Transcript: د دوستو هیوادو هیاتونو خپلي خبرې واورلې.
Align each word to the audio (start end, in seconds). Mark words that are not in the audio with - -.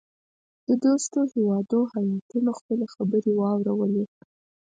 د 0.67 0.69
دوستو 0.85 1.17
هیوادو 1.33 1.79
هیاتونو 1.93 2.51
خپلي 2.59 2.85
خبرې 2.93 3.31
واورلې. 3.39 4.05